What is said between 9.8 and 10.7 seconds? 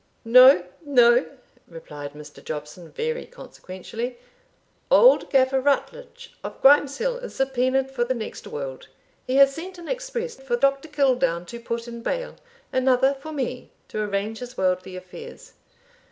express for